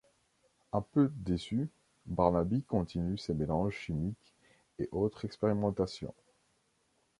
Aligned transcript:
Un 0.73 0.81
peu 0.81 1.11
déçu, 1.13 1.69
Barnaby 2.07 2.63
continue 2.63 3.19
ses 3.19 3.35
mélanges 3.35 3.75
chimiques 3.75 4.33
et 4.79 4.89
autres 4.91 5.25
expérimentations. 5.25 6.15